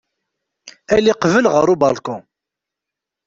[0.95, 2.17] Ali qbel ɣer ubalku.